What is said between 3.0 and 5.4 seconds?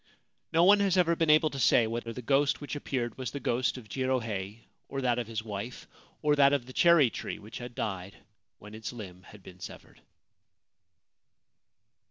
was the ghost of Jirohei, or that of